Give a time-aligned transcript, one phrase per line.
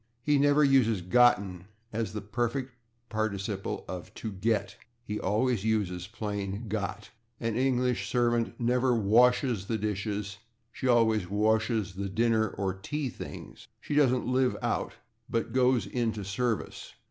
[0.23, 2.71] He never uses /gotten/ as the perfect
[3.09, 7.09] participle of /get/; he always uses plain /got/.
[7.39, 10.37] An English servant never washes the /dishes/;
[10.71, 13.67] she always washes the /dinner/ or /tea things/.
[13.79, 14.93] She doesn't /live out/,
[15.29, 16.95] but /goes into service